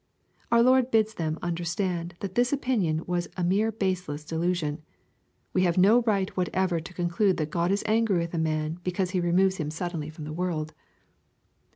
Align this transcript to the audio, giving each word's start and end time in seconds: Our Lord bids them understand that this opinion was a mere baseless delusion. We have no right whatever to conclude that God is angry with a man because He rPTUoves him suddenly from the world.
Our 0.51 0.63
Lord 0.63 0.89
bids 0.89 1.13
them 1.13 1.37
understand 1.43 2.15
that 2.21 2.33
this 2.33 2.51
opinion 2.51 3.03
was 3.05 3.27
a 3.37 3.43
mere 3.43 3.71
baseless 3.71 4.25
delusion. 4.25 4.81
We 5.53 5.61
have 5.61 5.77
no 5.77 6.01
right 6.01 6.35
whatever 6.35 6.79
to 6.79 6.93
conclude 6.95 7.37
that 7.37 7.51
God 7.51 7.71
is 7.71 7.83
angry 7.85 8.17
with 8.17 8.33
a 8.33 8.39
man 8.39 8.79
because 8.83 9.11
He 9.11 9.21
rPTUoves 9.21 9.57
him 9.57 9.69
suddenly 9.69 10.09
from 10.09 10.23
the 10.23 10.33
world. 10.33 10.73